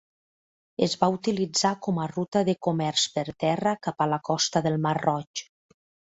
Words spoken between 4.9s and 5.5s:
Roig.